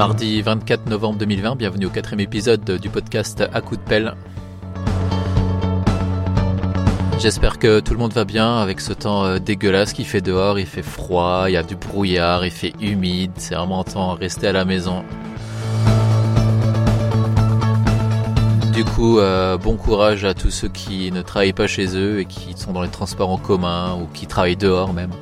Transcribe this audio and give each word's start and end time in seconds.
Mardi 0.00 0.40
24 0.40 0.88
novembre 0.88 1.18
2020, 1.18 1.56
bienvenue 1.56 1.84
au 1.84 1.90
quatrième 1.90 2.20
épisode 2.20 2.64
du 2.64 2.88
podcast 2.88 3.44
À 3.52 3.60
coup 3.60 3.76
de 3.76 3.82
pelle. 3.82 4.14
J'espère 7.18 7.58
que 7.58 7.80
tout 7.80 7.92
le 7.92 7.98
monde 7.98 8.14
va 8.14 8.24
bien 8.24 8.56
avec 8.56 8.80
ce 8.80 8.94
temps 8.94 9.26
euh, 9.26 9.38
dégueulasse 9.38 9.92
qu'il 9.92 10.06
fait 10.06 10.22
dehors, 10.22 10.58
il 10.58 10.64
fait 10.64 10.80
froid, 10.80 11.44
il 11.48 11.52
y 11.52 11.58
a 11.58 11.62
du 11.62 11.76
brouillard, 11.76 12.46
il 12.46 12.50
fait 12.50 12.72
humide, 12.80 13.32
c'est 13.36 13.54
vraiment 13.54 13.84
temps 13.84 14.14
rester 14.14 14.46
à 14.46 14.52
la 14.52 14.64
maison. 14.64 15.04
Du 18.72 18.86
coup, 18.86 19.18
euh, 19.18 19.58
bon 19.58 19.76
courage 19.76 20.24
à 20.24 20.32
tous 20.32 20.50
ceux 20.50 20.68
qui 20.68 21.12
ne 21.12 21.20
travaillent 21.20 21.52
pas 21.52 21.66
chez 21.66 21.94
eux 21.94 22.20
et 22.20 22.24
qui 22.24 22.54
sont 22.56 22.72
dans 22.72 22.80
les 22.80 22.88
transports 22.88 23.28
en 23.28 23.36
commun 23.36 23.98
ou 24.00 24.06
qui 24.14 24.26
travaillent 24.26 24.56
dehors 24.56 24.94
même. 24.94 25.12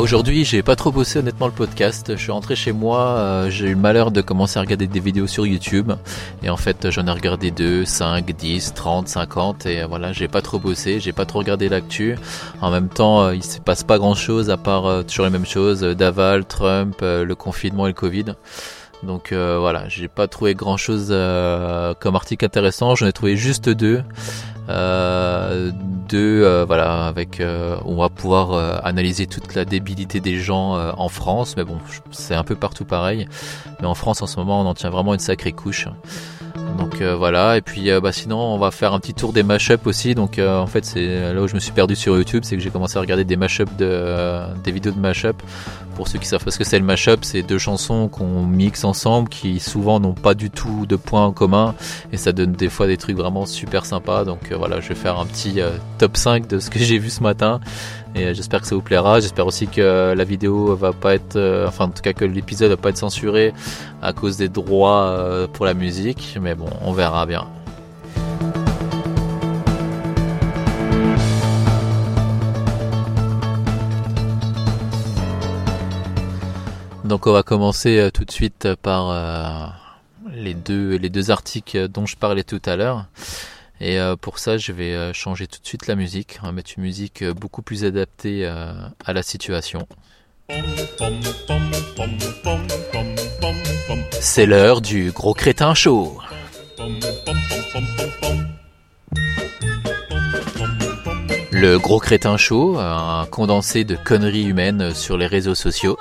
Aujourd'hui, 0.00 0.46
j'ai 0.46 0.62
pas 0.62 0.76
trop 0.76 0.90
bossé 0.90 1.18
honnêtement 1.18 1.44
le 1.44 1.52
podcast. 1.52 2.16
Je 2.16 2.22
suis 2.22 2.32
rentré 2.32 2.56
chez 2.56 2.72
moi, 2.72 3.00
euh, 3.00 3.50
j'ai 3.50 3.66
eu 3.66 3.74
le 3.74 3.76
malheur 3.76 4.10
de 4.10 4.22
commencer 4.22 4.58
à 4.58 4.62
regarder 4.62 4.86
des 4.86 4.98
vidéos 4.98 5.26
sur 5.26 5.44
YouTube. 5.44 5.92
Et 6.42 6.48
en 6.48 6.56
fait, 6.56 6.88
j'en 6.90 7.06
ai 7.06 7.10
regardé 7.10 7.50
2, 7.50 7.84
5, 7.84 8.32
10, 8.34 8.72
30, 8.72 9.08
50. 9.08 9.66
Et 9.66 9.84
voilà, 9.84 10.14
j'ai 10.14 10.26
pas 10.26 10.40
trop 10.40 10.58
bossé, 10.58 11.00
j'ai 11.00 11.12
pas 11.12 11.26
trop 11.26 11.40
regardé 11.40 11.68
l'actu. 11.68 12.16
En 12.62 12.70
même 12.70 12.88
temps, 12.88 13.24
euh, 13.24 13.34
il 13.34 13.44
se 13.44 13.60
passe 13.60 13.84
pas 13.84 13.98
grand 13.98 14.14
chose 14.14 14.48
à 14.48 14.56
part 14.56 14.86
euh, 14.86 15.02
toujours 15.02 15.26
les 15.26 15.32
mêmes 15.32 15.44
choses. 15.44 15.82
Daval, 15.82 16.46
Trump, 16.46 16.96
le 17.02 17.34
confinement 17.34 17.86
et 17.86 17.90
le 17.90 17.94
Covid. 17.94 18.24
Donc 19.02 19.34
voilà, 19.34 19.86
j'ai 19.88 20.08
pas 20.08 20.28
trouvé 20.28 20.54
grand 20.54 20.78
chose 20.78 21.08
comme 22.00 22.16
article 22.16 22.46
intéressant. 22.46 22.94
J'en 22.94 23.06
ai 23.06 23.12
trouvé 23.12 23.36
juste 23.36 23.68
deux. 23.68 24.02
Euh, 24.70 25.72
euh, 26.18 26.64
voilà, 26.66 27.06
avec, 27.06 27.40
euh, 27.40 27.76
on 27.84 27.96
va 27.96 28.08
pouvoir 28.08 28.84
analyser 28.84 29.26
toute 29.26 29.54
la 29.54 29.64
débilité 29.64 30.20
des 30.20 30.38
gens 30.38 30.74
en 30.96 31.08
France, 31.08 31.54
mais 31.56 31.64
bon, 31.64 31.78
c'est 32.10 32.34
un 32.34 32.44
peu 32.44 32.54
partout 32.54 32.84
pareil. 32.84 33.28
Mais 33.80 33.86
en 33.86 33.94
France, 33.94 34.22
en 34.22 34.26
ce 34.26 34.36
moment, 34.36 34.60
on 34.60 34.66
en 34.66 34.74
tient 34.74 34.90
vraiment 34.90 35.14
une 35.14 35.20
sacrée 35.20 35.52
couche. 35.52 35.88
Donc 36.78 37.02
voilà, 37.02 37.56
et 37.56 37.60
puis 37.60 37.90
bah, 38.00 38.12
sinon 38.12 38.38
on 38.38 38.58
va 38.58 38.70
faire 38.70 38.94
un 38.94 39.00
petit 39.00 39.14
tour 39.14 39.32
des 39.32 39.42
mashups 39.42 39.86
aussi. 39.86 40.14
Donc 40.14 40.38
en 40.38 40.66
fait 40.66 40.84
c'est 40.84 41.32
là 41.32 41.40
où 41.40 41.46
je 41.46 41.54
me 41.54 41.60
suis 41.60 41.72
perdu 41.72 41.94
sur 41.94 42.16
YouTube, 42.16 42.42
c'est 42.44 42.56
que 42.56 42.62
j'ai 42.62 42.70
commencé 42.70 42.96
à 42.96 43.00
regarder 43.00 43.24
des 43.24 43.36
mashups 43.36 43.76
de 43.76 44.42
des 44.64 44.72
vidéos 44.72 44.92
de 44.92 44.98
mashup 44.98 45.42
pour 46.00 46.08
ceux 46.08 46.18
qui 46.18 46.24
savent 46.24 46.42
pas 46.42 46.50
ce 46.50 46.56
que 46.56 46.64
c'est 46.64 46.78
le 46.78 46.84
mashup, 46.86 47.26
c'est 47.26 47.42
deux 47.42 47.58
chansons 47.58 48.08
qu'on 48.08 48.46
mixe 48.46 48.84
ensemble 48.84 49.28
qui 49.28 49.60
souvent 49.60 50.00
n'ont 50.00 50.14
pas 50.14 50.32
du 50.32 50.48
tout 50.48 50.86
de 50.86 50.96
points 50.96 51.26
en 51.26 51.32
commun 51.32 51.74
et 52.10 52.16
ça 52.16 52.32
donne 52.32 52.52
des 52.52 52.70
fois 52.70 52.86
des 52.86 52.96
trucs 52.96 53.18
vraiment 53.18 53.44
super 53.44 53.84
sympas. 53.84 54.24
Donc 54.24 54.50
euh, 54.50 54.56
voilà, 54.56 54.80
je 54.80 54.88
vais 54.88 54.94
faire 54.94 55.18
un 55.18 55.26
petit 55.26 55.60
euh, 55.60 55.72
top 55.98 56.16
5 56.16 56.46
de 56.46 56.58
ce 56.58 56.70
que 56.70 56.78
j'ai 56.78 56.96
vu 56.96 57.10
ce 57.10 57.22
matin 57.22 57.60
et 58.14 58.24
euh, 58.24 58.32
j'espère 58.32 58.62
que 58.62 58.66
ça 58.66 58.76
vous 58.76 58.80
plaira. 58.80 59.20
J'espère 59.20 59.46
aussi 59.46 59.66
que 59.66 60.14
la 60.16 60.24
vidéo 60.24 60.74
va 60.74 60.94
pas 60.94 61.14
être, 61.14 61.36
enfin 61.68 61.84
en 61.84 61.90
tout 61.90 62.00
cas 62.00 62.14
que 62.14 62.24
l'épisode 62.24 62.70
va 62.70 62.78
pas 62.78 62.88
être 62.88 62.96
censuré 62.96 63.52
à 64.00 64.14
cause 64.14 64.38
des 64.38 64.48
droits 64.48 65.48
pour 65.52 65.66
la 65.66 65.74
musique, 65.74 66.38
mais 66.40 66.54
bon, 66.54 66.70
on 66.80 66.92
verra 66.92 67.26
bien. 67.26 67.46
Donc 77.10 77.26
on 77.26 77.32
va 77.32 77.42
commencer 77.42 77.98
euh, 77.98 78.10
tout 78.10 78.24
de 78.24 78.30
suite 78.30 78.68
par 78.82 79.10
euh, 79.10 79.66
les 80.32 80.54
deux 80.54 80.94
les 80.94 81.08
deux 81.08 81.32
articles 81.32 81.88
dont 81.88 82.06
je 82.06 82.16
parlais 82.16 82.44
tout 82.44 82.62
à 82.64 82.76
l'heure. 82.76 83.06
Et 83.80 83.98
euh, 83.98 84.14
pour 84.14 84.38
ça, 84.38 84.58
je 84.58 84.70
vais 84.70 85.12
changer 85.12 85.48
tout 85.48 85.60
de 85.60 85.66
suite 85.66 85.88
la 85.88 85.96
musique. 85.96 86.38
On 86.40 86.46
va 86.46 86.52
mettre 86.52 86.70
une 86.76 86.84
musique 86.84 87.24
beaucoup 87.24 87.62
plus 87.62 87.84
adaptée 87.84 88.46
à 88.46 89.12
la 89.12 89.24
situation. 89.24 89.88
C'est 94.20 94.46
l'heure 94.46 94.80
du 94.80 95.10
gros 95.10 95.34
crétin 95.34 95.74
chaud. 95.74 96.16
Le 101.50 101.76
gros 101.78 101.98
crétin 101.98 102.36
chaud, 102.36 102.78
un 102.78 103.26
condensé 103.26 103.82
de 103.82 103.96
conneries 103.96 104.44
humaines 104.44 104.94
sur 104.94 105.16
les 105.16 105.26
réseaux 105.26 105.56
sociaux. 105.56 105.98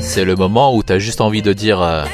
C'est 0.00 0.24
le 0.24 0.34
moment 0.36 0.74
où 0.74 0.82
t'as 0.82 0.98
juste 0.98 1.20
envie 1.20 1.42
de 1.42 1.52
dire. 1.52 1.80
Euh, 1.80 2.04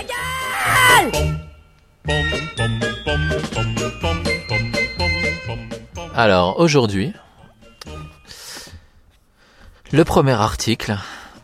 Alors 6.15 6.61
aujourd'hui, 6.61 7.13
le 9.91 10.05
premier 10.05 10.33
article, 10.33 10.97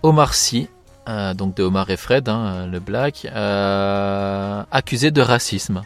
Omar 0.02 0.34
Sy, 0.34 0.68
euh, 1.08 1.34
donc 1.34 1.56
de 1.56 1.62
Omar 1.62 1.90
et 1.90 1.96
Fred, 1.96 2.28
hein, 2.28 2.66
le 2.66 2.78
black, 2.78 3.26
euh, 3.26 4.62
accusé 4.70 5.10
de 5.10 5.20
racisme, 5.20 5.82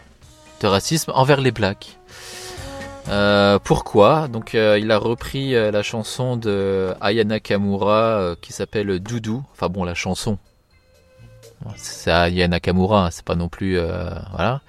de 0.61 0.67
racisme 0.67 1.13
envers 1.15 1.41
les 1.41 1.51
blacks. 1.51 1.99
Euh, 3.09 3.59
pourquoi 3.63 4.29
Donc 4.29 4.55
euh, 4.55 4.79
il 4.79 4.91
a 4.91 4.99
repris 4.99 5.55
euh, 5.55 5.71
la 5.71 5.83
chanson 5.83 6.37
de 6.37 6.95
Ayana 7.01 7.39
Kamura 7.39 8.35
qui 8.41 8.53
s'appelle 8.53 8.99
Doudou. 9.01 9.43
Enfin 9.53 9.69
bon, 9.69 9.85
la 9.85 9.95
chanson. 9.95 10.39
C'est 11.77 12.11
Ayana 12.11 12.61
Kamura, 12.61 13.07
hein, 13.07 13.11
c'est 13.11 13.25
pas 13.25 13.37
non 13.37 13.49
plus 13.49 13.79
voilà. 14.33 14.61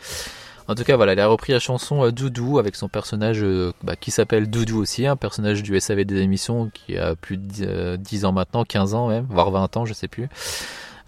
En 0.67 0.73
tout 0.73 0.83
cas, 0.83 0.95
voilà, 0.95 1.13
il 1.13 1.19
a 1.19 1.27
repris 1.27 1.53
la 1.53 1.59
chanson 1.59 2.09
Doudou 2.09 2.57
avec 2.57 2.75
son 2.75 2.87
personnage 2.87 3.45
bah, 3.83 3.95
qui 3.95 4.09
s'appelle 4.11 4.49
Doudou 4.49 4.81
aussi, 4.81 5.05
un 5.05 5.15
personnage 5.15 5.61
du 5.61 5.79
SAV 5.79 6.05
des 6.05 6.21
émissions 6.21 6.71
qui 6.73 6.97
a 6.97 7.15
plus 7.15 7.37
de 7.37 7.97
10 7.97 8.25
ans 8.25 8.31
maintenant, 8.31 8.63
15 8.63 8.95
ans 8.95 9.09
même, 9.09 9.27
voire 9.29 9.51
20 9.51 9.77
ans, 9.77 9.85
je 9.85 9.93
sais 9.93 10.07
plus. 10.07 10.27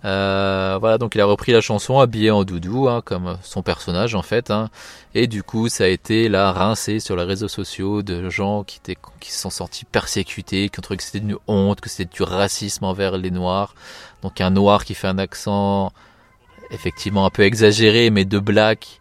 Euh, 0.06 0.78
voilà, 0.80 0.98
donc 0.98 1.16
il 1.16 1.22
a 1.22 1.26
repris 1.26 1.52
la 1.52 1.62
chanson 1.62 2.00
habillé 2.00 2.30
en 2.30 2.44
doudou, 2.44 2.88
hein, 2.88 3.02
comme 3.04 3.38
son 3.42 3.64
personnage 3.64 4.16
en 4.16 4.22
fait. 4.22 4.52
Hein. 4.52 4.70
et 5.16 5.28
du 5.28 5.44
coup, 5.44 5.70
ça 5.70 5.86
a 5.86 5.88
été 5.88 6.30
là 6.30 6.52
rincé 6.52 7.00
sur 7.00 7.16
les 7.16 7.24
réseaux 7.24 7.48
sociaux 7.48 8.04
de 8.04 8.30
gens 8.30 8.64
qui, 8.64 8.78
étaient, 8.78 8.98
qui 9.20 9.32
se 9.32 9.40
sont 9.40 9.50
sentis 9.50 9.86
persécutés, 9.86 10.70
qui 10.70 10.80
ont 10.80 10.82
trouvé 10.82 10.98
que 10.98 11.04
c'était 11.04 11.20
une 11.20 11.38
honte, 11.48 11.82
que 11.82 11.90
c'était 11.90 12.14
du 12.14 12.24
racisme 12.24 12.86
envers 12.86 13.18
les 13.18 13.32
noirs. 13.32 13.74
Donc 14.22 14.40
un 14.40 14.52
noir 14.52 14.86
qui 14.86 14.94
fait 14.94 15.08
un 15.08 15.18
accent 15.18 15.92
effectivement 16.72 17.26
un 17.26 17.30
peu 17.30 17.44
exagéré, 17.44 18.10
mais 18.10 18.26
de 18.26 18.40
black. 18.40 19.00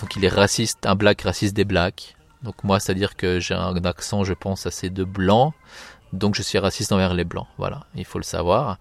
Donc 0.00 0.16
il 0.16 0.24
est 0.24 0.28
raciste, 0.28 0.86
un 0.86 0.94
black 0.96 1.22
raciste 1.22 1.54
des 1.54 1.64
blacks. 1.64 2.16
Donc 2.42 2.62
moi, 2.64 2.80
c'est-à-dire 2.80 3.16
que 3.16 3.40
j'ai 3.40 3.54
un 3.54 3.74
accent, 3.84 4.24
je 4.24 4.34
pense, 4.34 4.66
assez 4.66 4.90
de 4.90 5.04
blanc. 5.04 5.54
Donc 6.12 6.34
je 6.34 6.42
suis 6.42 6.58
raciste 6.58 6.92
envers 6.92 7.14
les 7.14 7.24
blancs. 7.24 7.46
Voilà, 7.58 7.86
il 7.94 8.04
faut 8.04 8.18
le 8.18 8.24
savoir. 8.24 8.78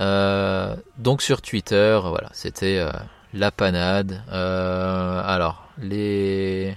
Euh, 0.00 0.76
donc 0.98 1.22
sur 1.22 1.42
Twitter, 1.42 1.98
voilà, 2.02 2.28
c'était 2.32 2.78
euh, 2.78 2.90
la 3.34 3.50
panade. 3.50 4.22
Euh, 4.32 5.22
alors, 5.24 5.68
les, 5.78 6.76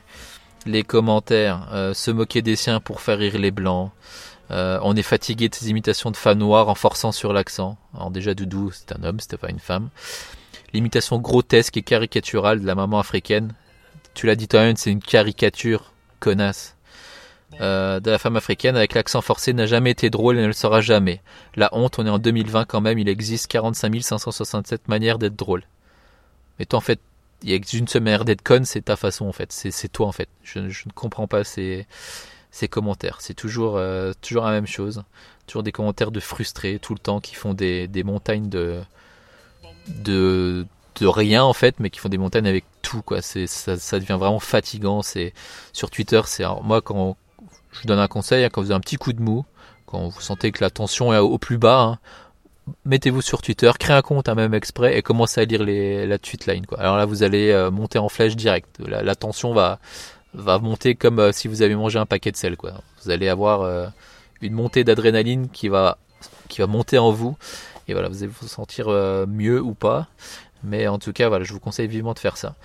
commentaires, 0.87 1.67
se 1.93 2.11
moquer 2.11 2.41
des 2.41 2.55
siens 2.55 2.79
pour 2.79 3.01
faire 3.01 3.17
rire 3.17 3.37
les 3.37 3.51
blancs. 3.51 3.91
on 4.49 4.95
est 4.95 5.03
fatigué 5.03 5.49
de 5.49 5.55
ces 5.55 5.69
imitations 5.69 6.11
de 6.11 6.17
femmes 6.17 6.39
noires 6.39 6.69
en 6.69 6.75
forçant 6.75 7.11
sur 7.11 7.33
l'accent. 7.33 7.77
Alors 7.95 8.11
déjà, 8.11 8.33
Doudou, 8.33 8.71
c'est 8.71 8.91
un 8.93 9.03
homme, 9.03 9.19
c'était 9.19 9.37
pas 9.37 9.49
une 9.49 9.59
femme. 9.59 9.89
L'imitation 10.73 11.19
grotesque 11.19 11.77
et 11.77 11.83
caricaturale 11.83 12.61
de 12.61 12.65
la 12.65 12.75
maman 12.75 12.99
africaine. 12.99 13.53
Tu 14.13 14.27
l'as 14.27 14.35
dit 14.35 14.47
toi-même, 14.47 14.75
c'est 14.75 14.91
une 14.91 15.01
caricature, 15.01 15.91
connasse. 16.19 16.72
Euh, 17.61 17.99
de 17.99 18.11
la 18.11 18.17
femme 18.17 18.35
africaine 18.35 18.75
avec 18.75 18.93
l'accent 18.93 19.21
forcé 19.21 19.53
n'a 19.53 19.65
jamais 19.65 19.91
été 19.91 20.09
drôle 20.09 20.37
et 20.37 20.41
ne 20.41 20.47
le 20.47 20.53
sera 20.53 20.81
jamais. 20.81 21.21
La 21.55 21.69
honte, 21.73 21.99
on 21.99 22.05
est 22.05 22.09
en 22.09 22.19
2020 22.19 22.65
quand 22.65 22.81
même, 22.81 22.99
il 22.99 23.09
existe 23.09 23.47
45 23.47 24.01
567 24.01 24.87
manières 24.87 25.19
d'être 25.19 25.35
drôle. 25.35 25.63
Mais 26.59 26.65
toi 26.65 26.77
en 26.77 26.81
fait, 26.81 26.99
il 27.43 27.49
y 27.49 27.53
a 27.53 27.57
une 27.77 27.87
seule 27.87 28.03
manière 28.03 28.25
d'être 28.25 28.41
con, 28.41 28.63
c'est 28.63 28.83
ta 28.83 28.95
façon 28.95 29.25
en 29.25 29.33
fait, 29.33 29.51
c'est 29.51 29.91
toi 29.91 30.07
en 30.07 30.11
fait. 30.11 30.29
Je, 30.43 30.59
ne 30.59 30.91
comprends 30.95 31.27
pas 31.27 31.43
ces, 31.43 31.85
ces 32.51 32.67
commentaires. 32.67 33.17
C'est 33.19 33.33
toujours, 33.33 33.77
euh, 33.77 34.13
toujours 34.21 34.45
la 34.45 34.51
même 34.51 34.67
chose. 34.67 35.03
Toujours 35.47 35.63
des 35.63 35.73
commentaires 35.73 36.11
de 36.11 36.21
frustrés 36.21 36.79
tout 36.79 36.93
le 36.93 36.99
temps 36.99 37.19
qui 37.19 37.35
font 37.35 37.53
des, 37.53 37.87
des 37.87 38.03
montagnes 38.03 38.47
de, 38.47 38.81
de, 39.87 40.65
rien 41.01 41.43
en 41.43 41.53
fait, 41.53 41.79
mais 41.79 41.89
qui 41.89 41.99
font 41.99 42.07
des 42.07 42.17
montagnes 42.17 42.47
avec 42.47 42.63
tout 42.81 43.01
quoi. 43.01 43.21
Ça, 43.21 43.45
ça 43.77 43.99
devient 43.99 44.17
vraiment 44.17 44.39
fatigant. 44.39 45.01
C'est 45.01 45.33
sur 45.73 45.89
Twitter, 45.89 46.21
c'est 46.25 46.45
moi 46.63 46.81
quand 46.81 47.17
je 47.73 47.81
vous 47.81 47.87
donne 47.87 47.99
un 47.99 48.07
conseil, 48.07 48.45
hein, 48.45 48.49
quand 48.51 48.61
vous 48.61 48.71
avez 48.71 48.77
un 48.77 48.81
petit 48.81 48.97
coup 48.97 49.13
de 49.13 49.21
mou, 49.21 49.45
quand 49.85 50.07
vous 50.07 50.21
sentez 50.21 50.51
que 50.51 50.63
la 50.63 50.69
tension 50.69 51.13
est 51.13 51.17
au 51.17 51.37
plus 51.37 51.57
bas, 51.57 51.81
hein, 51.81 51.99
mettez-vous 52.85 53.21
sur 53.21 53.41
Twitter, 53.41 53.71
créez 53.79 53.95
un 53.95 54.01
compte 54.01 54.29
à 54.29 54.35
même 54.35 54.53
exprès 54.53 54.97
et 54.97 55.01
commencez 55.01 55.41
à 55.41 55.45
lire 55.45 55.63
les, 55.63 56.05
la 56.05 56.17
tweetline. 56.17 56.65
Alors 56.77 56.97
là, 56.97 57.05
vous 57.05 57.23
allez 57.23 57.51
euh, 57.51 57.71
monter 57.71 57.99
en 57.99 58.09
flèche 58.09 58.35
direct. 58.35 58.79
La, 58.79 59.15
tension 59.15 59.53
va, 59.53 59.79
va 60.33 60.59
monter 60.59 60.95
comme 60.95 61.19
euh, 61.19 61.31
si 61.31 61.47
vous 61.47 61.61
avez 61.61 61.75
mangé 61.75 61.99
un 61.99 62.05
paquet 62.05 62.31
de 62.31 62.37
sel. 62.37 62.55
Vous 63.03 63.11
allez 63.11 63.27
avoir 63.27 63.61
euh, 63.61 63.87
une 64.41 64.53
montée 64.53 64.83
d'adrénaline 64.83 65.49
qui 65.49 65.67
va, 65.67 65.97
qui 66.47 66.61
va 66.61 66.67
monter 66.67 66.97
en 66.97 67.11
vous. 67.11 67.35
Et 67.87 67.93
voilà, 67.93 68.07
vous 68.07 68.23
allez 68.23 68.31
vous 68.39 68.47
sentir 68.47 68.87
mieux 69.27 69.61
ou 69.61 69.73
pas. 69.73 70.07
Mais 70.63 70.87
en 70.87 70.97
tout 70.97 71.11
cas, 71.11 71.27
voilà, 71.27 71.43
je 71.43 71.51
vous 71.51 71.59
conseille 71.59 71.87
vivement 71.87 72.13
de 72.13 72.19
faire 72.19 72.37
ça. 72.37 72.55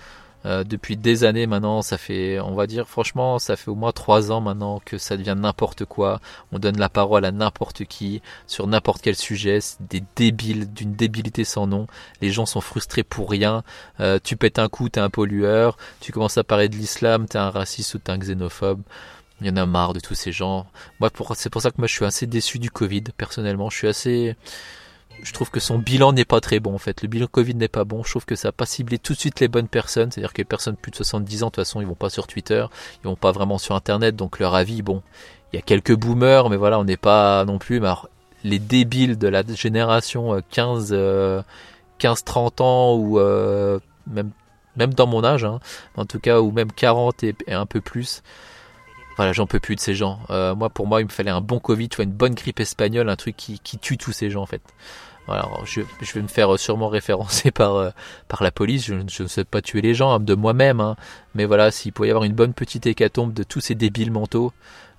Euh, 0.45 0.63
depuis 0.63 0.95
des 0.97 1.23
années 1.23 1.47
maintenant, 1.47 1.81
ça 1.81 1.97
fait, 1.97 2.39
on 2.39 2.55
va 2.55 2.67
dire, 2.67 2.87
franchement, 2.87 3.39
ça 3.39 3.55
fait 3.55 3.69
au 3.69 3.75
moins 3.75 3.91
trois 3.91 4.31
ans 4.31 4.41
maintenant 4.41 4.81
que 4.83 4.97
ça 4.97 5.17
devient 5.17 5.35
n'importe 5.37 5.85
quoi. 5.85 6.21
On 6.51 6.59
donne 6.59 6.77
la 6.77 6.89
parole 6.89 7.25
à 7.25 7.31
n'importe 7.31 7.85
qui 7.85 8.21
sur 8.47 8.67
n'importe 8.67 9.01
quel 9.01 9.15
sujet. 9.15 9.59
C'est 9.61 9.81
des 9.87 10.03
débiles, 10.15 10.71
d'une 10.73 10.93
débilité 10.93 11.43
sans 11.43 11.67
nom. 11.67 11.87
Les 12.21 12.31
gens 12.31 12.45
sont 12.45 12.61
frustrés 12.61 13.03
pour 13.03 13.29
rien. 13.29 13.63
Euh, 13.99 14.19
tu 14.23 14.37
pètes 14.37 14.59
un 14.59 14.69
coup, 14.69 14.89
t'es 14.89 15.01
un 15.01 15.09
pollueur. 15.09 15.77
Tu 15.99 16.11
commences 16.11 16.37
à 16.37 16.43
parler 16.43 16.69
de 16.69 16.75
l'islam, 16.75 17.27
t'es 17.27 17.37
un 17.37 17.49
raciste 17.49 17.95
ou 17.95 17.99
t'es 17.99 18.11
un 18.11 18.17
xénophobe. 18.17 18.81
Il 19.41 19.47
y 19.47 19.49
en 19.49 19.55
a 19.55 19.65
marre 19.65 19.93
de 19.93 19.99
tous 19.99 20.15
ces 20.15 20.31
gens. 20.31 20.67
Moi, 20.99 21.09
c'est 21.35 21.49
pour 21.49 21.61
ça 21.61 21.71
que 21.71 21.77
moi, 21.77 21.87
je 21.87 21.93
suis 21.93 22.05
assez 22.05 22.27
déçu 22.27 22.59
du 22.59 22.71
Covid. 22.71 23.03
Personnellement, 23.17 23.69
je 23.69 23.77
suis 23.77 23.87
assez 23.87 24.35
je 25.23 25.33
trouve 25.33 25.49
que 25.51 25.59
son 25.59 25.77
bilan 25.77 26.13
n'est 26.13 26.25
pas 26.25 26.41
très 26.41 26.59
bon 26.59 26.73
en 26.73 26.77
fait. 26.77 27.01
Le 27.01 27.07
bilan 27.07 27.27
Covid 27.27 27.55
n'est 27.55 27.67
pas 27.67 27.83
bon. 27.83 28.03
Je 28.03 28.09
trouve 28.09 28.25
que 28.25 28.35
ça 28.35 28.49
n'a 28.49 28.51
pas 28.51 28.65
ciblé 28.65 28.99
tout 28.99 29.13
de 29.13 29.17
suite 29.17 29.39
les 29.39 29.47
bonnes 29.47 29.67
personnes. 29.67 30.11
C'est-à-dire 30.11 30.33
que 30.33 30.39
les 30.39 30.45
personnes 30.45 30.75
plus 30.75 30.91
de 30.91 30.95
70 30.95 31.43
ans, 31.43 31.47
de 31.47 31.51
toute 31.51 31.55
façon, 31.57 31.81
ils 31.81 31.87
vont 31.87 31.95
pas 31.95 32.09
sur 32.09 32.27
Twitter, 32.27 32.65
ils 33.03 33.07
vont 33.07 33.15
pas 33.15 33.31
vraiment 33.31 33.57
sur 33.57 33.75
Internet, 33.75 34.15
donc 34.15 34.39
leur 34.39 34.55
avis, 34.55 34.81
bon, 34.81 35.01
il 35.51 35.57
y 35.57 35.59
a 35.59 35.61
quelques 35.61 35.95
boomers, 35.95 36.49
mais 36.49 36.57
voilà, 36.57 36.79
on 36.79 36.83
n'est 36.83 36.97
pas 36.97 37.45
non 37.45 37.59
plus. 37.59 37.79
Mais 37.79 37.87
alors, 37.87 38.09
les 38.43 38.59
débiles 38.59 39.17
de 39.17 39.27
la 39.27 39.43
génération 39.43 40.41
15, 40.51 40.89
euh, 40.91 41.41
15, 41.97 42.23
30 42.23 42.61
ans 42.61 42.95
ou 42.95 43.19
euh, 43.19 43.79
même 44.07 44.31
même 44.75 44.93
dans 44.93 45.07
mon 45.07 45.25
âge, 45.25 45.43
hein, 45.43 45.59
en 45.97 46.05
tout 46.05 46.19
cas, 46.19 46.39
ou 46.39 46.51
même 46.51 46.71
40 46.71 47.23
et, 47.23 47.35
un 47.49 47.65
peu 47.65 47.81
plus. 47.81 48.23
Voilà, 49.17 49.33
j'en 49.33 49.45
peux 49.45 49.59
plus 49.59 49.75
de 49.75 49.81
ces 49.81 49.93
gens. 49.93 50.19
Euh, 50.29 50.55
moi, 50.55 50.69
pour 50.69 50.87
moi, 50.87 51.01
il 51.01 51.05
me 51.05 51.09
fallait 51.09 51.31
un 51.31 51.41
bon 51.41 51.59
Covid, 51.59 51.89
tu 51.89 51.97
vois, 51.97 52.05
une 52.05 52.11
bonne 52.11 52.33
grippe 52.33 52.61
espagnole, 52.61 53.09
un 53.09 53.17
truc 53.17 53.35
qui 53.35 53.59
tue 53.59 53.97
tous 53.97 54.13
ces 54.13 54.29
gens 54.29 54.41
en 54.41 54.45
fait. 54.45 54.61
Alors, 55.31 55.65
je, 55.65 55.81
vais 55.81 56.21
me 56.21 56.27
faire 56.27 56.57
sûrement 56.57 56.89
référencer 56.89 57.51
par, 57.51 57.75
euh, 57.75 57.89
par 58.27 58.43
la 58.43 58.51
police. 58.51 58.85
Je, 58.85 58.93
ne 59.23 59.27
sais 59.27 59.45
pas 59.45 59.61
tuer 59.61 59.81
les 59.81 59.93
gens 59.93 60.11
hein, 60.11 60.19
de 60.19 60.35
moi-même, 60.35 60.79
hein. 60.79 60.95
mais 61.35 61.45
voilà, 61.45 61.71
s'il 61.71 61.93
pouvait 61.93 62.07
y 62.09 62.11
avoir 62.11 62.23
une 62.23 62.33
bonne 62.33 62.53
petite 62.53 62.85
hécatombe 62.85 63.33
de 63.33 63.43
tous 63.43 63.61
ces 63.61 63.75
débiles 63.75 64.11
mentaux, 64.11 64.53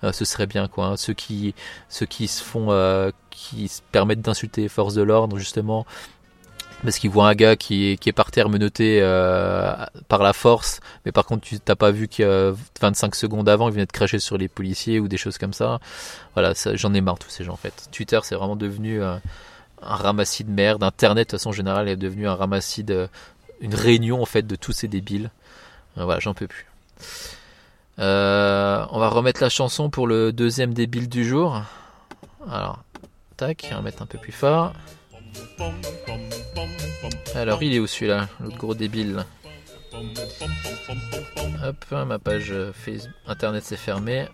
euh, 0.05 0.13
ce 0.13 0.25
serait 0.25 0.47
bien, 0.47 0.69
quoi. 0.69 0.87
Hein. 0.87 0.97
Ceux 0.97 1.15
qui, 1.15 1.55
ceux 1.89 2.07
qui 2.07 2.29
se 2.29 2.43
font, 2.43 2.69
euh, 2.71 3.11
qui 3.31 3.69
se 3.69 3.83
permettent 3.93 4.23
d'insulter 4.23 4.63
les 4.63 4.69
forces 4.69 4.95
de 4.95 5.03
l'ordre, 5.03 5.39
justement, 5.39 5.85
parce 6.83 6.99
qu'ils 6.99 7.11
voient 7.11 7.29
un 7.29 7.35
gars 7.35 7.57
qui 7.57 7.91
est, 7.91 7.97
qui 7.99 8.09
est 8.09 8.13
par 8.13 8.31
terre 8.31 8.49
menotté 8.49 9.01
par 10.09 10.23
la 10.23 10.33
force, 10.33 10.81
mais 11.05 11.13
par 11.13 11.27
contre 11.27 11.47
tu 11.47 11.61
t'as 11.61 11.75
pas 11.75 11.91
vu 11.91 12.09
que 12.09 12.55
25 12.81 13.15
secondes 13.15 13.51
avant 13.51 13.69
il 13.69 13.73
venait 13.73 13.85
de 13.85 13.93
cracher 13.93 14.19
sur 14.19 14.39
les 14.39 14.49
policiers 14.49 14.99
ou 14.99 15.07
des 15.07 15.19
choses 15.19 15.37
comme 15.37 15.53
ça. 15.53 15.79
Voilà, 16.33 16.55
j'en 16.73 16.95
ai 16.95 17.03
marre 17.03 17.19
tous 17.19 17.29
ces 17.29 17.45
gens 17.45 17.53
en 17.53 17.59
fait. 17.59 17.89
Twitter 17.93 18.19
c'est 18.23 18.35
vraiment 18.35 18.57
devenu 18.57 19.03
un 19.83 19.97
ramassis 19.97 20.45
de 20.45 20.51
merde. 20.51 20.83
Internet, 20.83 21.29
de 21.29 21.33
façon 21.33 21.53
générale, 21.53 21.89
est 21.89 21.97
devenu 21.97 22.29
un 22.29 22.35
ramassis 22.35 22.85
de. 22.85 23.09
une 23.61 23.75
réunion 23.75 24.23
en 24.23 24.27
fait 24.27 24.47
de 24.47 24.57
tous 24.57 24.73
ces 24.73 24.89
débiles. 24.89 25.31
Euh, 25.99 26.05
voilà, 26.05 26.21
j'en 26.21 26.35
peux 26.35 26.47
plus. 26.47 26.67
Euh, 27.99 28.85
on 28.91 28.99
va 28.99 29.09
remettre 29.09 29.43
la 29.43 29.49
chanson 29.49 29.91
pour 29.91 30.07
le 30.07 30.33
deuxième 30.33 30.73
débile 30.73 31.09
du 31.09 31.25
jour. 31.25 31.63
Alors, 32.49 32.83
tac, 33.37 33.69
on 33.73 33.77
va 33.77 33.83
mettre 33.83 34.03
un 34.03 34.07
peu 34.07 34.19
plus 34.19 34.33
fort. 34.33 34.73
Alors, 37.35 37.63
il 37.63 37.75
est 37.75 37.79
où 37.79 37.87
celui-là 37.87 38.29
L'autre 38.41 38.57
gros 38.57 38.75
débile? 38.75 39.25
Hop, 41.63 41.85
ma 41.91 42.19
page 42.19 42.55
Facebook, 42.73 43.13
internet 43.27 43.65
s'est 43.65 43.77
fermée. 43.77 44.27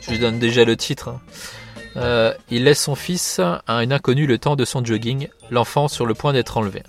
Je 0.00 0.10
lui 0.10 0.18
donne 0.18 0.38
déjà 0.38 0.64
le 0.64 0.76
titre. 0.76 1.08
Hein. 1.08 1.20
Euh, 1.96 2.32
il 2.50 2.64
laisse 2.64 2.82
son 2.82 2.94
fils 2.94 3.40
à 3.40 3.82
une 3.82 3.92
inconnue 3.92 4.26
le 4.26 4.38
temps 4.38 4.56
de 4.56 4.64
son 4.64 4.84
jogging, 4.84 5.28
l'enfant 5.50 5.88
sur 5.88 6.06
le 6.06 6.14
point 6.14 6.32
d'être 6.32 6.56
enlevé. 6.56 6.82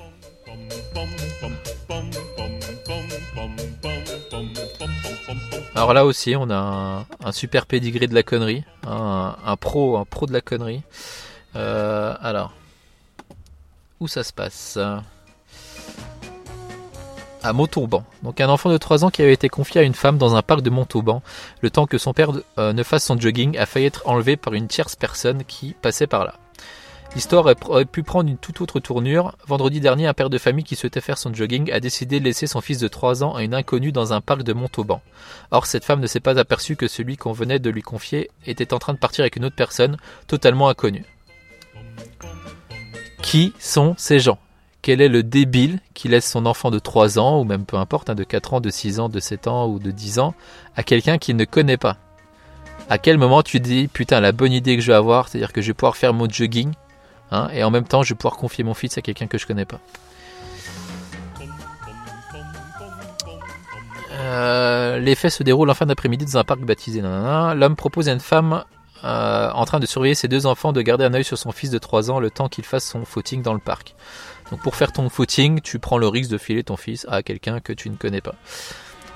Alors 5.76 5.94
là 5.94 6.06
aussi, 6.06 6.36
on 6.36 6.50
a 6.50 7.06
un, 7.24 7.32
super 7.32 7.66
pédigré 7.66 8.08
de 8.08 8.14
la 8.14 8.24
connerie, 8.24 8.64
un, 8.86 9.58
pro, 9.60 9.98
un 9.98 10.06
pro 10.06 10.26
de 10.26 10.34
la 10.34 10.42
connerie. 10.42 10.84
Euh, 11.56 12.16
alors, 12.22 12.54
où 14.00 14.08
ça 14.08 14.24
se 14.24 14.32
passe? 14.32 14.78
À 17.44 17.54
Montauban. 17.54 18.04
Donc 18.24 18.42
un 18.42 18.50
enfant 18.50 18.70
de 18.70 18.78
3 18.78 19.06
ans 19.06 19.10
qui 19.10 19.22
avait 19.22 19.34
été 19.34 19.50
confié 19.50 19.82
à 19.82 19.84
une 19.84 19.94
femme 19.94 20.18
dans 20.18 20.36
un 20.36 20.42
parc 20.42 20.62
de 20.62 20.70
Montauban, 20.70 21.22
le 21.62 21.70
temps 21.70 21.86
que 21.86 21.98
son 21.98 22.14
père 22.14 22.32
euh, 22.58 22.74
ne 22.74 22.84
fasse 22.84 23.06
son 23.06 23.20
jogging, 23.20 23.58
a 23.58 23.66
failli 23.66 23.86
être 23.86 24.02
enlevé 24.06 24.38
par 24.38 24.54
une 24.54 24.68
tierce 24.68 24.96
personne 24.96 25.44
qui 25.44 25.76
passait 25.82 26.08
par 26.08 26.26
là. 26.26 26.36
L'histoire 27.16 27.46
aurait 27.68 27.86
pu 27.86 28.02
prendre 28.02 28.28
une 28.28 28.40
toute 28.40 28.60
autre 28.62 28.80
tournure. 28.80 29.36
Vendredi 29.46 29.80
dernier, 29.80 30.08
un 30.08 30.16
père 30.16 30.32
de 30.32 30.40
famille 30.40 30.64
qui 30.64 30.76
souhaitait 30.76 31.00
faire 31.00 31.20
son 31.20 31.32
jogging 31.32 31.72
a 31.72 31.80
décidé 31.80 32.20
de 32.20 32.26
laisser 32.26 32.48
son 32.48 32.60
fils 32.60 32.80
de 32.80 32.88
3 32.88 33.24
ans 33.24 33.36
à 33.36 33.44
une 33.44 33.54
inconnue 33.54 33.92
dans 33.92 34.14
un 34.14 34.22
parc 34.22 34.42
de 34.42 34.54
Montauban. 34.54 35.00
Or, 35.52 35.68
cette 35.68 35.86
femme 35.86 36.00
ne 36.00 36.08
s'est 36.08 36.20
pas 36.20 36.40
aperçue 36.40 36.76
que 36.76 36.88
celui 36.88 37.18
qu'on 37.18 37.32
venait 37.32 37.60
de 37.60 37.70
lui 37.70 37.84
confier 37.84 38.32
était 38.48 38.74
en 38.74 38.80
train 38.80 38.94
de 38.94 38.98
partir 38.98 39.22
avec 39.22 39.36
une 39.36 39.46
autre 39.46 39.56
personne, 39.56 39.98
totalement 40.26 40.70
inconnue. 40.70 41.06
Qui 43.22 43.54
sont 43.60 43.94
ces 43.98 44.20
gens? 44.20 44.40
Quel 44.84 45.00
est 45.02 45.08
le 45.08 45.24
débile 45.24 45.80
qui 45.94 46.10
laisse 46.10 46.30
son 46.30 46.46
enfant 46.46 46.70
de 46.70 46.78
3 46.78 47.18
ans, 47.18 47.40
ou 47.40 47.46
même 47.46 47.66
peu 47.66 47.78
importe, 47.78 48.10
hein, 48.10 48.16
de 48.16 48.26
4 48.26 48.56
ans, 48.56 48.62
de 48.62 48.70
6 48.70 49.00
ans, 49.00 49.10
de 49.10 49.20
7 49.20 49.48
ans 49.48 49.68
ou 49.68 49.80
de 49.80 49.90
10 49.90 50.20
ans, 50.20 50.36
à 50.76 50.84
quelqu'un 50.84 51.18
qu'il 51.18 51.38
ne 51.38 51.46
connaît 51.46 51.78
pas? 51.78 51.96
À 52.90 52.98
quel 52.98 53.18
moment 53.18 53.42
tu 53.44 53.62
dis, 53.62 53.88
putain, 53.88 54.20
la 54.20 54.34
bonne 54.34 54.52
idée 54.52 54.76
que 54.76 54.84
je 54.84 54.92
vais 54.92 54.98
avoir, 54.98 55.30
c'est-à-dire 55.30 55.54
que 55.54 55.62
je 55.62 55.68
vais 55.68 55.74
pouvoir 55.74 55.96
faire 55.96 56.14
mon 56.14 56.30
jogging, 56.30 56.74
hein, 57.32 57.48
et 57.54 57.64
en 57.64 57.72
même 57.72 57.86
temps, 57.86 58.04
je 58.04 58.14
vais 58.14 58.18
pouvoir 58.18 58.36
confier 58.36 58.66
mon 58.66 58.74
fils 58.74 58.98
à 58.98 59.02
quelqu'un 59.02 59.28
que 59.28 59.38
je 59.38 59.48
connais 59.48 59.66
pas? 59.66 59.80
Euh, 64.12 65.00
Les 65.00 65.16
faits 65.16 65.32
se 65.32 65.44
déroulent 65.44 65.70
en 65.70 65.74
fin 65.74 65.86
d'après-midi 65.86 66.26
dans 66.26 66.38
un 66.38 66.44
parc 66.44 66.60
baptisé. 66.60 67.02
L'homme 67.02 67.76
propose 67.78 68.10
à 68.10 68.12
une 68.12 68.20
femme 68.20 68.66
euh, 69.06 69.52
en 69.52 69.66
train 69.66 69.80
de 69.80 69.86
surveiller 69.86 70.16
ses 70.16 70.28
deux 70.28 70.46
enfants 70.46 70.72
de 70.72 70.82
garder 70.82 71.04
un 71.04 71.14
œil 71.14 71.24
sur 71.24 71.38
son 71.38 71.52
fils 71.52 71.70
de 71.70 71.78
3 71.78 72.12
ans 72.12 72.20
le 72.20 72.32
temps 72.32 72.48
qu'il 72.48 72.64
fasse 72.64 72.86
son 72.86 73.06
footing 73.06 73.42
dans 73.42 73.54
le 73.54 73.60
parc. 73.60 73.96
Donc 74.52 74.62
pour 74.62 74.76
faire 74.76 74.92
ton 74.92 75.10
footing, 75.10 75.62
tu 75.62 75.80
prends 75.80 75.98
le 75.98 76.08
risque 76.08 76.32
de 76.32 76.38
filer 76.38 76.64
ton 76.64 76.78
fils 76.78 77.06
à 77.10 77.24
quelqu'un 77.24 77.60
que 77.60 77.74
tu 77.74 77.90
ne 77.90 77.96
connais 77.96 78.22
pas. 78.22 78.36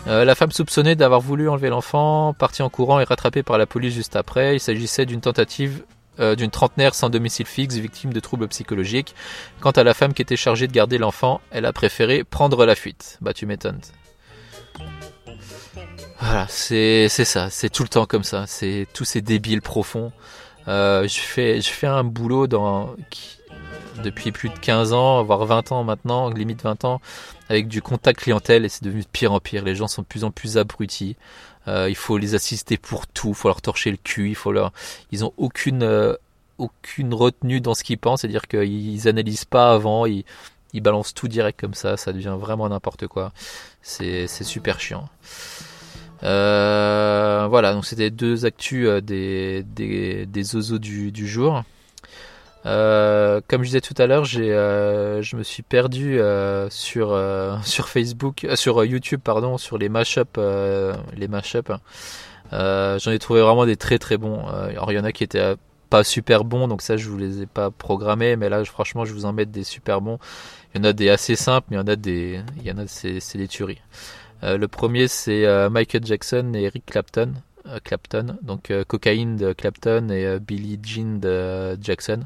Euh, 0.07 0.23
la 0.23 0.35
femme 0.35 0.51
soupçonnée 0.51 0.95
d'avoir 0.95 1.19
voulu 1.19 1.49
enlever 1.49 1.69
l'enfant, 1.69 2.33
partie 2.33 2.61
en 2.61 2.69
courant 2.69 2.99
et 2.99 3.03
rattrapée 3.03 3.43
par 3.43 3.57
la 3.57 3.65
police 3.65 3.93
juste 3.93 4.15
après. 4.15 4.55
Il 4.55 4.59
s'agissait 4.59 5.05
d'une 5.05 5.21
tentative 5.21 5.83
euh, 6.19 6.35
d'une 6.35 6.49
trentenaire 6.49 6.95
sans 6.95 7.09
domicile 7.09 7.45
fixe, 7.45 7.75
victime 7.75 8.11
de 8.11 8.19
troubles 8.19 8.47
psychologiques. 8.47 9.13
Quant 9.59 9.71
à 9.71 9.83
la 9.83 9.93
femme 9.93 10.15
qui 10.15 10.23
était 10.23 10.35
chargée 10.35 10.67
de 10.67 10.71
garder 10.71 10.97
l'enfant, 10.97 11.41
elle 11.51 11.65
a 11.65 11.73
préféré 11.73 12.23
prendre 12.23 12.65
la 12.65 12.73
fuite. 12.73 13.19
Bah 13.21 13.33
tu 13.33 13.45
m'étonnes. 13.45 13.81
Voilà, 16.19 16.47
c'est 16.49 17.07
ça, 17.07 17.51
c'est 17.51 17.69
tout 17.69 17.83
le 17.83 17.89
temps 17.89 18.07
comme 18.07 18.23
ça, 18.23 18.45
c'est 18.47 18.87
tous 18.93 19.05
ces 19.05 19.21
débiles 19.21 19.61
profonds. 19.61 20.11
Euh, 20.67 21.07
je 21.07 21.19
fais 21.19 21.61
je 21.61 21.69
fais 21.69 21.87
un 21.87 22.03
boulot 22.03 22.47
dans 22.47 22.95
depuis 24.03 24.31
plus 24.31 24.49
de 24.49 24.57
15 24.59 24.93
ans, 24.93 25.23
voire 25.23 25.45
20 25.45 25.71
ans 25.71 25.83
maintenant, 25.83 26.29
limite 26.29 26.63
20 26.63 26.85
ans, 26.85 27.01
avec 27.49 27.67
du 27.67 27.81
contact 27.81 28.21
clientèle 28.21 28.65
et 28.65 28.69
c'est 28.69 28.83
devenu 28.83 29.01
de 29.01 29.07
pire 29.07 29.33
en 29.33 29.39
pire. 29.39 29.63
Les 29.63 29.75
gens 29.75 29.87
sont 29.87 30.01
de 30.01 30.07
plus 30.07 30.23
en 30.23 30.31
plus 30.31 30.57
abrutis. 30.57 31.15
Euh, 31.67 31.89
il 31.89 31.95
faut 31.95 32.17
les 32.17 32.35
assister 32.35 32.77
pour 32.77 33.07
tout, 33.07 33.29
il 33.29 33.35
faut 33.35 33.49
leur 33.49 33.61
torcher 33.61 33.91
le 33.91 33.97
cul, 33.97 34.37
ils 35.11 35.25
ont 35.25 35.33
aucune 35.37 35.83
euh, 35.83 36.15
aucune 36.57 37.13
retenue 37.13 37.61
dans 37.61 37.73
ce 37.73 37.83
qu'ils 37.83 37.97
pensent, 37.97 38.21
c'est-à-dire 38.21 38.47
qu'ils 38.47 39.07
analysent 39.07 39.45
pas 39.45 39.73
avant, 39.73 40.05
ils, 40.05 40.23
ils 40.73 40.81
balancent 40.81 41.13
tout 41.13 41.27
direct 41.27 41.59
comme 41.59 41.73
ça, 41.73 41.97
ça 41.97 42.13
devient 42.13 42.35
vraiment 42.39 42.67
n'importe 42.69 43.07
quoi. 43.07 43.31
C'est 43.81 44.27
super 44.27 44.79
chiant. 44.79 45.09
Euh, 46.23 47.47
voilà, 47.49 47.73
donc 47.73 47.85
c'était 47.85 48.09
deux 48.09 48.45
actus 48.45 48.89
des, 49.03 49.63
des, 49.63 50.25
des 50.25 50.55
oiseaux 50.55 50.79
du, 50.79 51.11
du 51.11 51.27
jour. 51.27 51.63
Euh, 52.67 53.39
comme 53.47 53.63
je 53.63 53.67
disais 53.67 53.81
tout 53.81 53.93
à 53.97 54.07
l'heure, 54.07 54.25
j'ai, 54.25 54.51
euh, 54.53 55.21
je 55.21 55.37
me 55.37 55.43
suis 55.43 55.63
perdu 55.63 56.19
euh, 56.19 56.69
sur 56.69 57.17
sur 57.63 57.87
Facebook, 57.89 58.45
sur 58.55 58.83
YouTube 58.83 59.21
pardon, 59.23 59.57
sur 59.57 59.77
les 59.77 59.89
mashups, 59.89 60.37
les 61.15 61.27
mashups. 61.27 61.71
j'en 62.51 63.11
ai 63.11 63.19
trouvé 63.19 63.41
vraiment 63.41 63.65
des 63.65 63.77
très 63.77 63.99
très 63.99 64.17
bons. 64.17 64.45
alors 64.47 64.91
il 64.91 64.95
y 64.95 64.99
en 64.99 65.05
a 65.05 65.11
qui 65.11 65.23
étaient 65.23 65.55
pas 65.89 66.03
super 66.03 66.43
bons, 66.43 66.67
donc 66.67 66.81
ça 66.81 66.97
je 66.97 67.09
vous 67.09 67.17
les 67.17 67.43
ai 67.43 67.45
pas 67.45 67.71
programmés, 67.71 68.35
mais 68.35 68.49
là 68.49 68.63
franchement 68.65 69.05
je 69.05 69.13
vous 69.13 69.25
en 69.25 69.33
mets 69.33 69.45
des 69.45 69.63
super 69.63 70.01
bons. 70.01 70.19
Il 70.75 70.79
y 70.79 70.81
en 70.81 70.89
a 70.89 70.93
des 70.93 71.09
assez 71.09 71.35
simples, 71.37 71.67
mais 71.71 71.77
il 71.77 71.79
y 71.79 71.83
en 71.83 71.87
a 71.87 71.95
des, 71.95 72.41
il 72.57 72.63
y 72.63 72.71
en 72.71 72.77
a 72.77 72.87
c'est, 72.87 73.21
c'est 73.21 73.37
des 73.37 73.47
tueries. 73.47 73.81
le 74.43 74.67
premier 74.67 75.07
c'est 75.07 75.69
Michael 75.69 76.05
Jackson 76.05 76.51
et 76.53 76.63
Eric 76.63 76.85
Clapton. 76.85 77.33
Euh, 77.69 77.79
Clapton, 77.83 78.37
donc 78.41 78.71
euh, 78.71 78.83
Cocaine 78.83 79.35
de 79.35 79.51
Clapton 79.51 80.09
et 80.09 80.25
euh, 80.25 80.39
Billie 80.39 80.79
Jean 80.81 81.19
de 81.19 81.77
Jackson. 81.81 82.23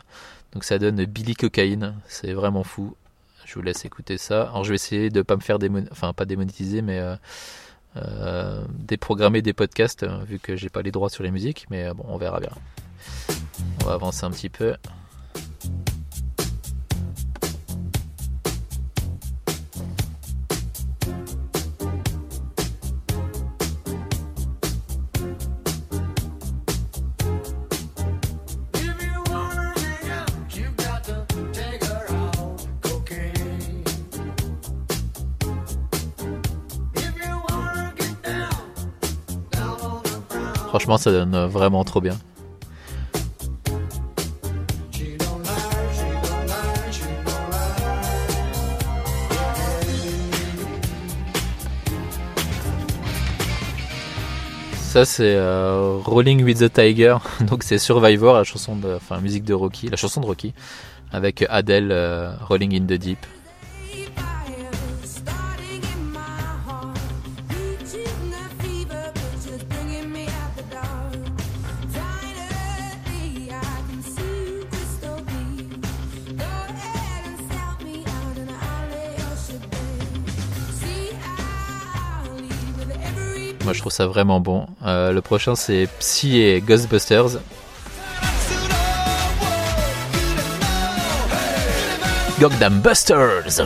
Donc 0.54 0.64
ça 0.64 0.78
donne 0.78 1.04
Billy 1.06 1.34
Cocaine, 1.34 1.96
c'est 2.08 2.34
vraiment 2.34 2.64
fou. 2.64 2.96
Je 3.46 3.56
vous 3.56 3.62
laisse 3.62 3.84
écouter 3.86 4.18
ça. 4.18 4.44
Alors 4.44 4.64
je 4.64 4.70
vais 4.70 4.76
essayer 4.76 5.10
de 5.10 5.22
pas 5.22 5.36
me 5.36 5.42
faire 5.42 5.60
démon... 5.60 5.86
enfin 5.92 6.14
pas 6.14 6.26
démonétiser, 6.26 6.82
mais 6.82 7.02
déprogrammer 8.80 9.42
des 9.42 9.54
podcasts 9.54 10.06
vu 10.26 10.40
que 10.40 10.56
j'ai 10.56 10.70
pas 10.70 10.82
les 10.82 10.92
droits 10.92 11.10
sur 11.10 11.24
les 11.24 11.32
musiques, 11.32 11.66
mais 11.70 11.92
bon 11.94 12.06
on 12.08 12.18
verra 12.18 12.40
bien. 12.40 12.52
On 13.82 13.88
va 13.88 13.94
avancer 13.94 14.26
un 14.26 14.32
petit 14.32 14.50
peu. 14.50 14.76
Franchement, 40.82 40.98
ça 40.98 41.12
donne 41.12 41.46
vraiment 41.46 41.84
trop 41.84 42.02
bien. 42.02 42.18
Ça 54.82 55.06
c'est 55.06 55.36
euh, 55.36 56.00
Rolling 56.04 56.44
with 56.44 56.58
the 56.58 56.74
Tiger, 56.74 57.18
donc 57.42 57.62
c'est 57.62 57.78
Survivor, 57.78 58.34
la 58.34 58.44
chanson 58.44 58.76
de, 58.76 58.96
enfin 58.96 59.22
musique 59.22 59.44
de 59.44 59.54
Rocky, 59.54 59.88
la 59.88 59.98
chanson 59.98 60.20
de 60.20 60.26
Rocky, 60.26 60.56
avec 61.12 61.46
Adele, 61.48 61.92
euh, 61.92 62.34
Rolling 62.42 62.76
in 62.76 62.86
the 62.88 63.00
Deep. 63.00 63.20
Je 83.74 83.80
trouve 83.80 83.92
ça 83.92 84.08
vraiment 84.08 84.40
bon. 84.40 84.68
Euh, 84.86 85.12
le 85.12 85.22
prochain 85.22 85.56
c'est 85.56 85.88
Psy 86.00 86.38
et 86.42 86.62
Ghostbusters. 86.62 87.40
Gogdam 92.40 92.80
Busters. 92.80 93.62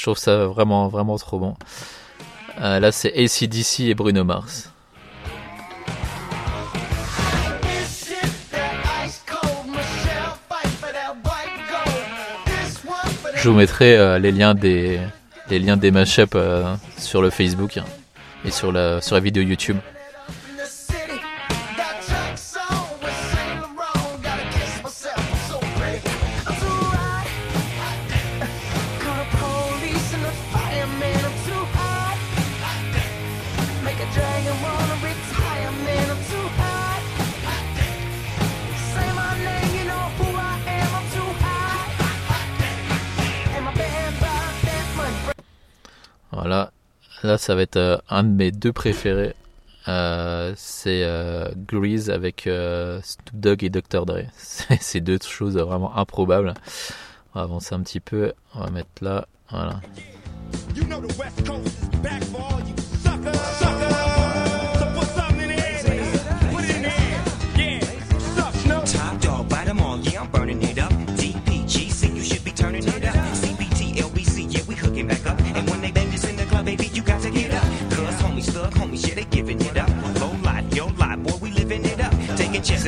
Je 0.00 0.06
trouve 0.06 0.16
ça 0.16 0.46
vraiment, 0.46 0.88
vraiment 0.88 1.18
trop 1.18 1.38
bon. 1.38 1.54
Euh, 2.58 2.80
là, 2.80 2.90
c'est 2.90 3.12
ACDC 3.12 3.80
et 3.80 3.94
Bruno 3.94 4.24
Mars. 4.24 4.72
Je 13.34 13.48
vous 13.50 13.54
mettrai 13.54 13.98
euh, 13.98 14.18
les 14.18 14.32
liens 14.32 14.54
des 14.54 15.00
les 15.50 15.58
liens 15.58 15.76
des 15.76 15.90
mashups 15.90 16.32
euh, 16.34 16.74
sur 16.96 17.20
le 17.20 17.28
Facebook 17.28 17.78
et 18.46 18.50
sur 18.50 18.72
la 18.72 19.02
sur 19.02 19.16
la 19.16 19.20
vidéo 19.20 19.42
YouTube. 19.42 19.76
Là 47.22 47.38
ça 47.38 47.54
va 47.54 47.62
être 47.62 47.76
euh, 47.76 47.98
un 48.08 48.24
de 48.24 48.28
mes 48.28 48.50
deux 48.50 48.72
préférés. 48.72 49.34
Euh, 49.88 50.52
c'est 50.56 51.02
euh, 51.04 51.48
Grease 51.66 52.10
avec 52.10 52.42
Snoop 52.42 53.30
Dogg 53.32 53.64
et 53.64 53.70
Dr. 53.70 54.04
Dre. 54.04 54.24
C'est 54.80 55.00
deux 55.00 55.18
choses 55.22 55.56
vraiment 55.56 55.96
improbables. 55.96 56.54
On 57.34 57.38
va 57.38 57.44
avancer 57.44 57.74
un 57.74 57.80
petit 57.80 58.00
peu. 58.00 58.32
On 58.54 58.60
va 58.60 58.70
mettre 58.70 58.90
là. 59.00 59.26
Voilà. 59.50 59.80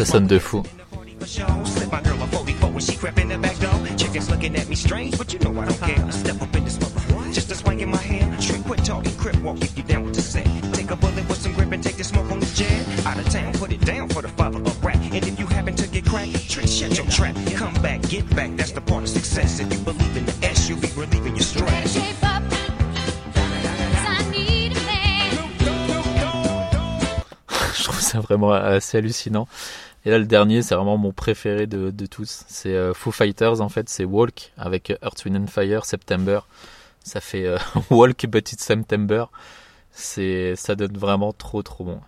Ça 0.05 0.15
sonne 0.15 0.27
de 0.27 0.41
fou. 0.41 0.65
Je 27.75 27.85
trouve 27.85 28.01
ça 28.01 28.21
vraiment 28.21 28.53
assez 28.53 28.99
hallucinant. 28.99 29.47
Et 30.05 30.11
là, 30.11 30.19
le 30.19 30.27
dernier, 30.27 30.63
c'est 30.63 30.75
vraiment 30.75 30.99
mon 30.99 31.13
préféré 31.13 31.67
de, 31.67 31.91
de 31.91 32.07
tous. 32.07 32.45
C'est 32.49 32.75
euh, 32.75 32.93
Foo 32.93 33.13
Fighters, 33.13 33.61
en 33.61 33.69
fait, 33.69 33.89
c'est 33.89 34.05
Walk 34.05 34.53
avec 34.57 34.91
Earth, 35.03 35.25
Wind 35.25 35.37
and 35.37 35.47
Fire, 35.47 35.85
September. 35.85 36.41
Ça 37.05 37.21
fait 37.21 37.47
euh, 37.47 37.59
Walk, 37.91 38.27
but 38.27 38.53
it's 38.53 38.65
September. 38.65 39.27
C'est, 39.93 40.57
ça 40.57 40.75
donne 40.75 40.97
vraiment 40.97 41.33
trop, 41.33 41.63
trop 41.63 41.85
bon. 41.85 42.01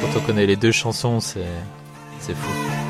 Quand 0.00 0.18
on 0.18 0.26
connaît 0.26 0.46
les 0.46 0.56
deux 0.56 0.72
chansons, 0.72 1.20
c'est, 1.20 1.46
c'est 2.20 2.34
fou. 2.34 2.81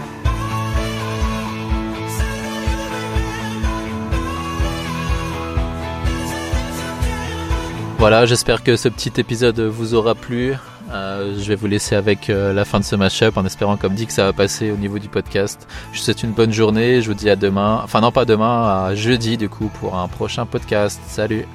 Voilà, 8.02 8.26
j'espère 8.26 8.64
que 8.64 8.74
ce 8.74 8.88
petit 8.88 9.12
épisode 9.20 9.60
vous 9.60 9.94
aura 9.94 10.16
plu. 10.16 10.56
Euh, 10.90 11.38
je 11.38 11.46
vais 11.46 11.54
vous 11.54 11.68
laisser 11.68 11.94
avec 11.94 12.30
euh, 12.30 12.52
la 12.52 12.64
fin 12.64 12.80
de 12.80 12.84
ce 12.84 12.96
match-up 12.96 13.36
en 13.36 13.46
espérant, 13.46 13.76
comme 13.76 13.94
dit, 13.94 14.08
que 14.08 14.12
ça 14.12 14.24
va 14.24 14.32
passer 14.32 14.72
au 14.72 14.76
niveau 14.76 14.98
du 14.98 15.06
podcast. 15.06 15.68
Je 15.92 15.98
vous 15.98 16.04
souhaite 16.04 16.24
une 16.24 16.32
bonne 16.32 16.52
journée. 16.52 17.00
Je 17.00 17.06
vous 17.06 17.14
dis 17.14 17.30
à 17.30 17.36
demain. 17.36 17.80
Enfin, 17.84 18.00
non, 18.00 18.10
pas 18.10 18.24
demain, 18.24 18.86
à 18.86 18.96
jeudi, 18.96 19.36
du 19.36 19.48
coup, 19.48 19.70
pour 19.78 19.96
un 19.96 20.08
prochain 20.08 20.46
podcast. 20.46 21.00
Salut! 21.06 21.46